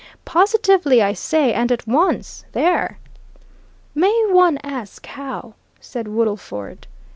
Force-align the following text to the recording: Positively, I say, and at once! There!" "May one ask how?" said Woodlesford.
Positively, 0.25 1.03
I 1.03 1.13
say, 1.13 1.53
and 1.53 1.71
at 1.71 1.85
once! 1.85 2.43
There!" 2.53 2.97
"May 3.93 4.25
one 4.31 4.57
ask 4.63 5.05
how?" 5.05 5.53
said 5.79 6.07
Woodlesford. 6.07 6.87